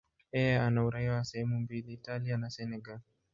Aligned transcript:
Yeye 0.33 0.59
ana 0.61 0.85
uraia 0.85 1.13
wa 1.13 1.23
sehemu 1.23 1.59
mbili, 1.59 1.93
Italia 1.93 2.37
na 2.37 2.49
Senegal. 2.49 2.99